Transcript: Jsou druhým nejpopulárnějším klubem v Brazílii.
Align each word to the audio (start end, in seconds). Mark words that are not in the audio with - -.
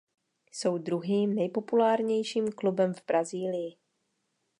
Jsou 0.51 0.77
druhým 0.77 1.33
nejpopulárnějším 1.35 2.51
klubem 2.51 2.93
v 2.93 3.05
Brazílii. 3.07 3.77